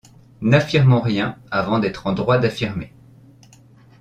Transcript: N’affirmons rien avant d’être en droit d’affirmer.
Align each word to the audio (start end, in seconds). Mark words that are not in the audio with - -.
N’affirmons 0.41 0.99
rien 0.99 1.37
avant 1.51 1.77
d’être 1.77 2.07
en 2.07 2.13
droit 2.13 2.39
d’affirmer. 2.39 2.91